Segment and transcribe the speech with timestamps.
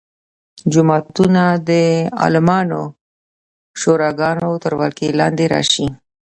[0.71, 1.71] جوماتونه د
[2.21, 2.81] عالمانو
[3.79, 5.87] شوراګانو تر ولکې لاندې راشي.